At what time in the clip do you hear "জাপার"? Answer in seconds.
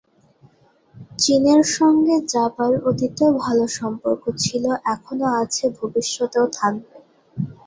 2.33-2.71